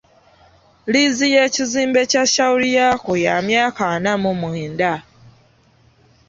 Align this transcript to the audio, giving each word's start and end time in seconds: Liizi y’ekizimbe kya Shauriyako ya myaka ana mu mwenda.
Liizi 0.91 1.25
y’ekizimbe 1.35 2.01
kya 2.11 2.23
Shauriyako 2.33 3.11
ya 3.25 3.35
myaka 3.47 3.83
ana 3.95 4.13
mu 4.23 4.31
mwenda. 4.41 4.93